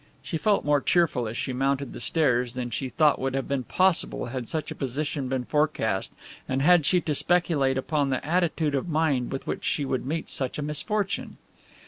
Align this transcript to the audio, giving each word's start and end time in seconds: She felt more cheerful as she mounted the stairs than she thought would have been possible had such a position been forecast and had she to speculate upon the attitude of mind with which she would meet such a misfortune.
She 0.23 0.39
felt 0.39 0.65
more 0.65 0.81
cheerful 0.81 1.27
as 1.27 1.37
she 1.37 1.53
mounted 1.53 1.93
the 1.93 1.99
stairs 1.99 2.55
than 2.55 2.71
she 2.71 2.89
thought 2.89 3.19
would 3.21 3.35
have 3.35 3.47
been 3.47 3.61
possible 3.63 4.25
had 4.25 4.49
such 4.49 4.71
a 4.71 4.75
position 4.75 5.27
been 5.27 5.45
forecast 5.45 6.11
and 6.49 6.63
had 6.63 6.87
she 6.87 7.01
to 7.01 7.13
speculate 7.13 7.77
upon 7.77 8.09
the 8.09 8.25
attitude 8.25 8.73
of 8.73 8.89
mind 8.89 9.31
with 9.31 9.45
which 9.45 9.63
she 9.63 9.85
would 9.85 10.07
meet 10.07 10.27
such 10.27 10.57
a 10.57 10.63
misfortune. 10.63 11.37